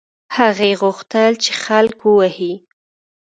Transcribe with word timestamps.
هغې 0.37 0.71
غوښتل 0.81 1.31
چې 1.43 1.51
خلک 1.63 1.97
ووهي. 2.03 2.53